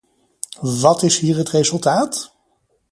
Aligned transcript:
Wat 0.81 1.03
is 1.03 1.19
hier 1.19 1.37
het 1.37 1.49
resultaat? 1.49 2.33